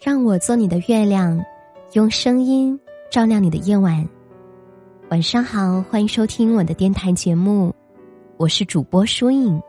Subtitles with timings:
[0.00, 1.44] 让我做你的月亮，
[1.92, 2.78] 用声音
[3.10, 4.06] 照亮你的夜晚。
[5.10, 7.74] 晚上好，欢迎收听我的电台节目，
[8.36, 9.60] 我是主播舒影。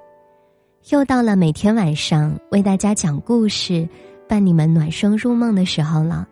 [0.91, 3.87] 又到了每天晚上为大家讲故事、
[4.27, 6.27] 伴你们暖声入梦的时候了。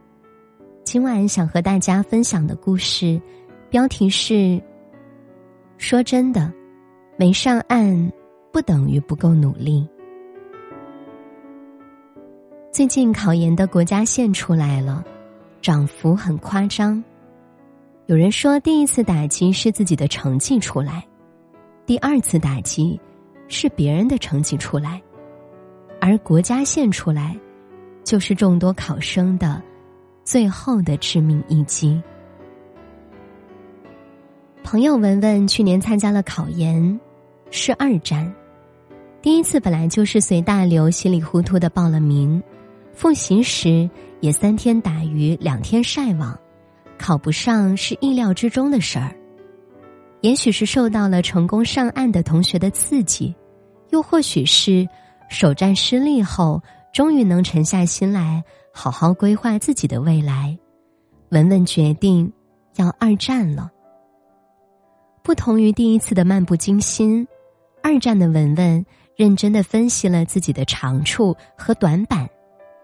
[0.84, 3.22] 今晚想和大家分享的故事，
[3.70, 4.62] 标题是：
[5.78, 6.52] 说真的，
[7.18, 8.12] 没上岸
[8.54, 9.88] 不等于不够努力。
[12.78, 15.04] 最近考研的国家线出来了，
[15.64, 17.04] 涨幅很夸张。
[18.06, 21.04] 有人说，第一次打击是自己的成绩出来，
[21.88, 23.02] 第二次打击
[23.48, 25.02] 是别人的成绩出来，
[26.00, 27.36] 而国家线出来，
[28.04, 29.60] 就是众多考生的
[30.24, 32.00] 最后的致命一击。
[34.64, 37.00] 朋友文文去年参加了考研，
[37.50, 38.32] 是二战，
[39.20, 42.40] 第一次本来就是随大流稀里糊涂的报了名。
[42.98, 43.88] 复习时
[44.22, 46.36] 也三天打鱼两天晒网，
[46.98, 49.16] 考不上是意料之中的事儿。
[50.22, 53.36] 也许是受到了成功上岸的同学的刺激，
[53.92, 54.90] 又或许是
[55.30, 56.60] 首战失利后
[56.92, 60.58] 终于能沉下心来好好规划自己的未来，
[61.30, 62.34] 文文决定
[62.78, 63.70] 要二战了。
[65.22, 67.28] 不同于第一次的漫不经心，
[67.84, 68.84] 二战的文文
[69.16, 72.28] 认真的分析了自己的长处和短板。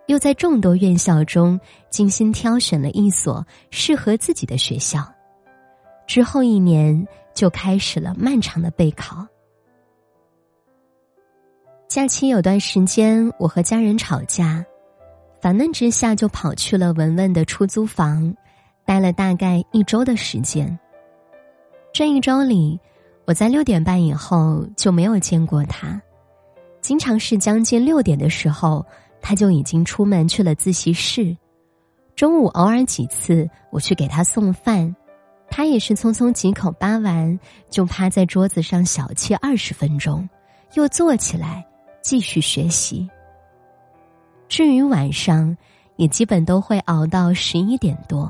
[0.07, 1.57] 又在众多院校中
[1.89, 4.99] 精心挑选了一所适合自己的学校，
[6.05, 9.25] 之后一年就开始了漫长的备考。
[11.87, 14.65] 假期有段时间，我和家人吵架，
[15.39, 18.35] 烦闷之下就跑去了文文的出租房，
[18.83, 20.77] 待了大概一周的时间。
[21.93, 22.77] 这一周里，
[23.25, 26.01] 我在六点半以后就没有见过他，
[26.81, 28.85] 经常是将近六点的时候。
[29.23, 31.35] 他就已经出门去了自习室，
[32.13, 34.93] 中午偶尔几次我去给他送饭，
[35.49, 37.39] 他也是匆匆几口扒完，
[37.69, 40.27] 就趴在桌子上小憩二十分钟，
[40.73, 41.65] 又坐起来
[42.01, 43.09] 继续学习。
[44.49, 45.55] 至于晚上，
[45.95, 48.29] 也基本都会熬到十一点多。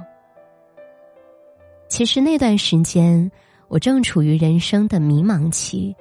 [1.89, 3.29] 其实那段时间，
[3.67, 5.95] 我正处于人生的迷茫期，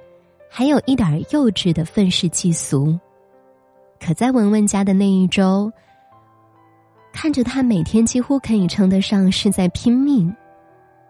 [0.49, 2.97] 还有一点幼稚的愤世嫉俗。
[4.05, 5.71] 可在文文家的那一周，
[7.13, 10.35] 看着他每天几乎可以称得上是在拼命，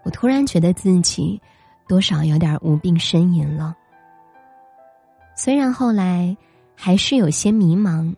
[0.04, 1.42] 我突然觉得自己
[1.88, 3.76] 多少有点无病呻吟了。
[5.36, 6.38] 虽然后来
[6.76, 8.14] 还是有些迷茫，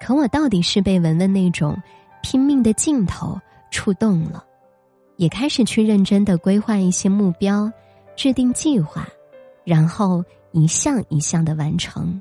[0.00, 1.80] 可我到底是被文文那种
[2.20, 3.38] 拼命的劲头
[3.70, 4.44] 触动了，
[5.18, 7.70] 也开始去认真的规划一些目标，
[8.16, 9.06] 制定计划，
[9.62, 12.20] 然后一项一项的完成。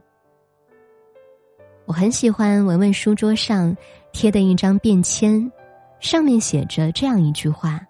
[1.89, 3.75] 我很喜欢文文书桌上
[4.11, 5.51] 贴的一张便签，
[5.99, 7.81] 上面写着这样一句话：“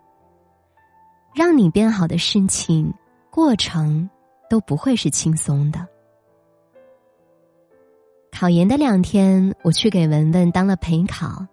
[1.35, 2.93] 让你变好的事情，
[3.29, 4.09] 过程
[4.49, 5.85] 都不会是轻松的。”
[8.31, 11.45] 考研的两天，我去给文文当了陪考。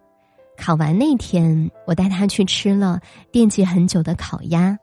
[0.55, 4.79] 考完那天，我带他去吃了惦记很久的烤鸭。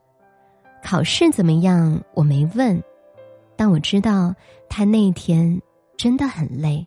[0.82, 1.98] 考试怎么样？
[2.12, 2.78] 我没问，
[3.56, 4.34] 但我知道
[4.68, 5.58] 他那天
[5.96, 6.86] 真的很累。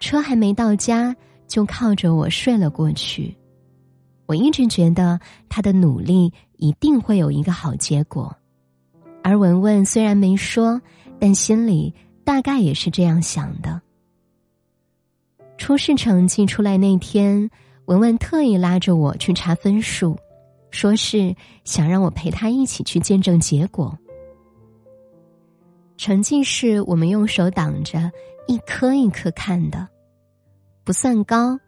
[0.00, 1.14] 车还没到家，
[1.46, 3.36] 就靠着我睡了过去。
[4.26, 8.34] 我一直觉得他的努力一定会有一个好结果，
[9.22, 10.80] 而文文虽然没说，
[11.18, 11.94] 但心里
[12.24, 13.80] 大概也是这样想的。
[15.56, 17.50] 初试成绩出来那天，
[17.84, 20.18] 文文特意拉着我去查分数，
[20.70, 21.34] 说是
[21.64, 23.96] 想让我陪他一起去见证结果。
[25.96, 28.10] 成绩是我们用手挡着，
[28.46, 29.88] 一颗一颗看的。
[30.84, 31.58] 不算高，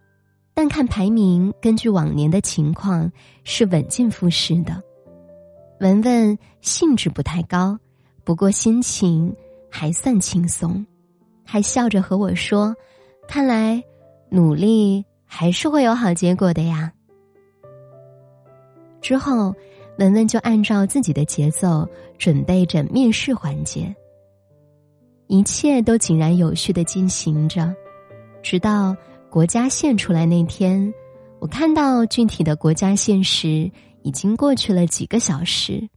[0.53, 3.11] 但看排名，根据往年的情况
[3.45, 4.83] 是稳进复试的。
[5.81, 7.79] 文文兴致不太高，
[8.25, 9.35] 不过心情
[9.71, 10.85] 还算轻松，
[11.45, 12.75] 还笑着和我说
[13.29, 13.83] ：“看来
[14.31, 16.93] 努力还是会有好结果的呀。”
[19.01, 19.55] 之后，
[19.99, 23.95] 文文就按照自己的节奏准备着面试环节，
[25.29, 27.75] 一切都井然有序的进行着。
[28.43, 28.97] 直到
[29.31, 30.93] 国家线出来那天，
[31.41, 33.71] 我看到具体的国家线时，
[34.03, 35.89] 已经过去了几个小时。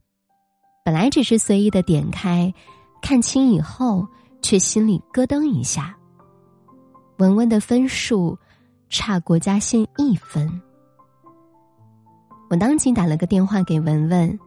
[0.84, 2.52] 本来只是随意的点开，
[3.00, 4.06] 看清以后，
[4.42, 5.96] 却心里咯噔一下。
[7.18, 8.36] 文文的分数
[8.88, 10.60] 差国家线一分，
[12.48, 14.38] 我当即打了个电话给文文，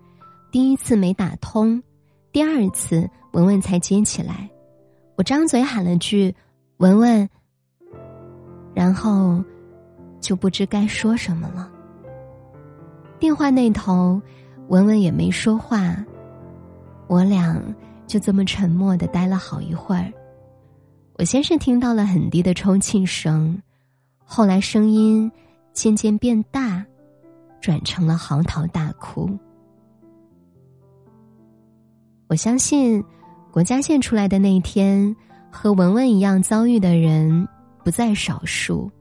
[0.51, 1.81] 第一次没打通，
[2.31, 4.49] 第二次文文才接起来。
[5.15, 6.33] 我张嘴喊了句
[6.77, 7.29] ：“文文。”
[8.73, 9.43] 然后
[10.19, 11.71] 就不知该说什么了。
[13.19, 14.21] 电话那头，
[14.67, 15.95] 文文也没说话，
[17.07, 17.61] 我俩
[18.07, 20.11] 就这么沉默的待了好一会儿。
[21.19, 23.61] 我先是听到了很低的抽泣声，
[24.25, 25.31] 后来声音
[25.71, 26.83] 渐渐变大，
[27.61, 29.29] 转成了嚎啕大哭。
[32.27, 33.03] 我相信，
[33.53, 35.15] 国家线出来的那一天，
[35.51, 37.47] 和文文一样遭遇的人
[37.83, 38.91] 不在少数。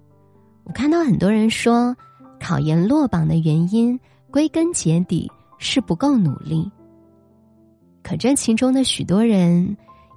[0.65, 1.97] 我看到很多人说，
[2.39, 3.99] 考研落榜的原因
[4.31, 5.27] 归根结底
[5.57, 6.71] 是不够努力。
[8.03, 9.75] 可这其中的许多人。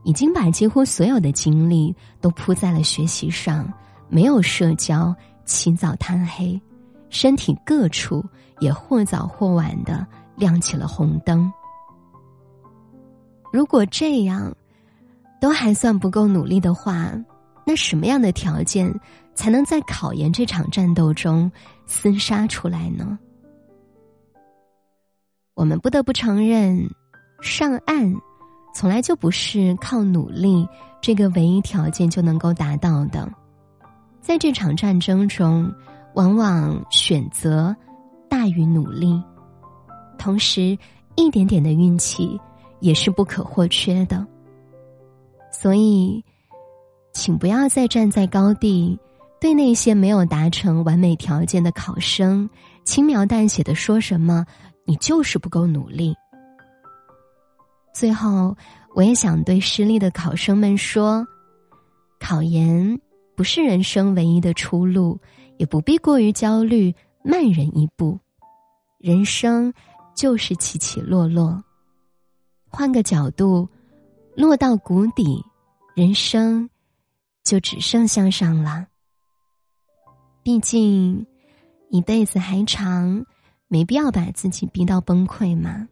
[0.08, 1.92] 已经把几乎所有的精力
[2.22, 3.68] 都扑在了学习上，
[4.08, 5.12] 没有社交，
[5.46, 6.62] 起早贪黑，
[7.10, 8.24] 身体各处
[8.60, 10.06] 也或早或晚的
[10.36, 11.52] 亮起了红灯。
[13.56, 14.54] 如果这样，
[15.40, 17.10] 都还算不够努力的话，
[17.66, 18.94] 那什么样的条件
[19.34, 21.50] 才能在考研这场战斗中
[21.88, 23.18] 厮杀出来呢？
[25.54, 26.86] 我们不得不承认，
[27.42, 28.14] 上岸。
[28.74, 30.68] 从来就不是靠努力
[31.00, 33.26] 这个唯一条件就能够达到的，
[34.20, 35.74] 在这场战争中，
[36.14, 37.74] 往往选择
[38.30, 39.24] 大于努力，
[40.18, 40.78] 同时
[41.16, 42.38] 一点点的运气
[42.86, 44.26] 也是不可或缺的。
[45.52, 46.24] 所以，
[47.14, 49.00] 请不要再站在高地，
[49.42, 52.48] 对那些没有达成完美条件的考生
[52.84, 54.46] 轻描淡写的说什么
[54.86, 56.14] “你就是不够努力”。
[57.92, 58.56] 最后，
[58.94, 61.26] 我也想对失利的考生们说：
[62.20, 63.00] 考研
[63.36, 65.20] 不是人生唯一的出路，
[65.58, 66.94] 也不必过于焦虑，
[67.24, 68.20] 慢人一步。
[69.00, 69.74] 人生
[70.16, 71.64] 就是起起落落，
[72.76, 73.70] 换个角度，
[74.36, 75.42] 落到谷底，
[75.96, 76.70] 人生
[77.42, 78.86] 就只剩向上了。
[80.44, 81.26] 毕竟，
[81.90, 83.26] 一辈子还长，
[83.70, 85.88] 没必要把自己逼到崩溃嘛。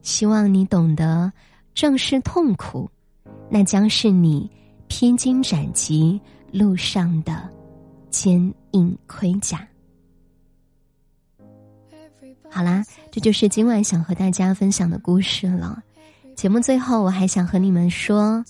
[0.00, 1.32] 希望你懂得，
[1.74, 2.88] 正视痛苦，
[3.50, 4.48] 那将是你
[4.86, 6.20] 披荆斩棘
[6.52, 7.50] 路上的
[8.10, 9.66] 坚硬盔甲。
[12.54, 15.82] 好啦，这就是今晚想和大家分享的故事了。
[16.36, 18.44] 节目最后，我还想和你们说，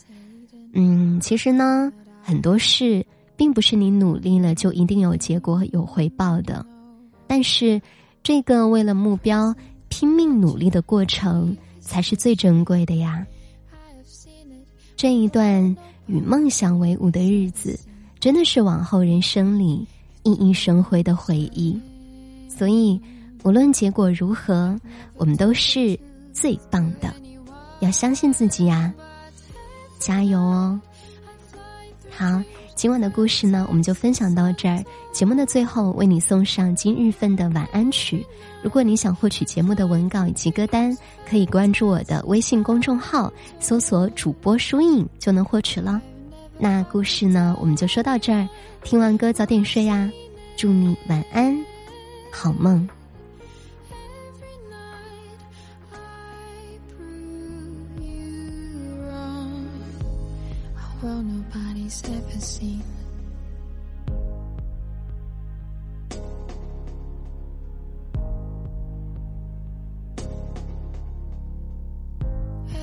[0.73, 3.07] 嗯，其实呢，很多事
[3.37, 6.67] 并不是你努力了就一定有结果有回报的，
[7.29, 7.81] 但是
[8.23, 9.55] 这个为了目标。
[9.95, 13.27] 拼命努力的过程才是最珍贵的呀！
[14.97, 15.77] 这一段
[16.07, 17.79] 与梦想为伍的日子，
[18.19, 19.87] 真的是往后人生里
[20.23, 21.79] 熠熠生辉的回忆。
[22.49, 22.99] 所以，
[23.45, 24.79] 无论结果如何，
[25.17, 25.99] 我们都是
[26.33, 27.13] 最棒的。
[27.81, 28.93] 要相信自己呀！
[29.99, 30.81] 加油哦！
[32.11, 32.43] 好。
[32.75, 34.83] 今晚的故事呢，我们就分享到这儿。
[35.13, 38.27] 节目的最后，为你送上今日份的晚安曲。
[38.61, 40.97] 如果你想获取节目的文稿以及歌单，
[41.29, 46.01] 可以关注我的微信公众号，搜索“主播书影”就能获取了。
[46.59, 48.49] 那故事呢，我们就说到这儿。
[48.83, 50.11] 听完歌早点睡呀，
[50.57, 51.57] 祝你晚安，
[52.33, 52.89] 好梦。
[61.03, 62.83] Nobody's ever seen.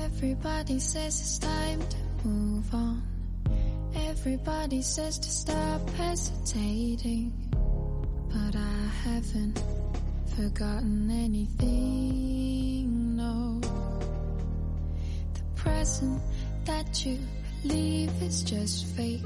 [0.04, 1.96] Everybody says it's time to
[2.28, 3.02] move on.
[3.94, 7.32] Everybody says to stop hesitating.
[8.28, 9.62] But I haven't
[10.36, 12.86] forgotten anything,
[13.16, 13.60] no.
[15.34, 16.20] The present
[16.66, 17.18] that you
[17.64, 19.22] Leave is just fake.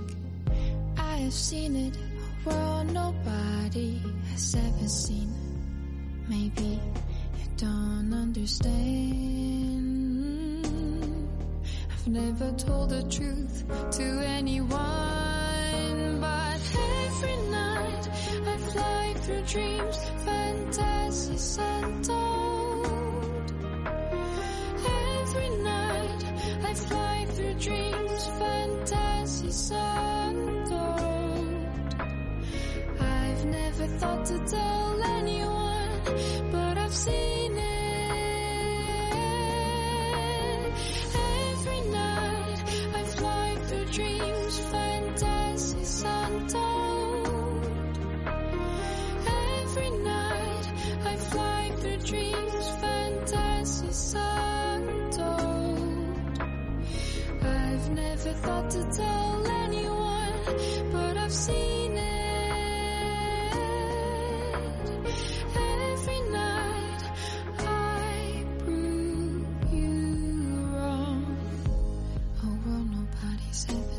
[0.98, 1.96] I have seen it,
[2.44, 5.32] world nobody has ever seen.
[6.28, 6.80] Maybe
[7.38, 8.74] you don't understand.
[11.92, 14.68] I've never told the truth to anyone,
[16.20, 16.60] but
[17.06, 18.08] every night
[18.46, 22.33] I fly through dreams, fantasies untold.
[33.00, 37.64] I've never thought to tell anyone, but I've seen it.
[41.54, 41.80] Every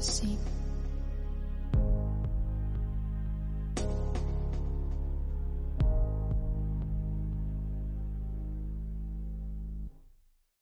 [0.01, 0.54] See.